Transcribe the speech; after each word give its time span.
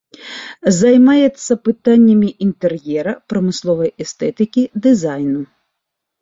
Займаецца 0.81 1.51
пытаннямі 1.67 2.29
інтэр'ера, 2.45 3.13
прамысловай 3.35 3.93
эстэтыкі, 4.07 4.63
дызайну. 4.87 5.41